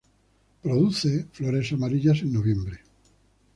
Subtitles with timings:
[0.63, 2.79] Produce flores amarillas en noviembre.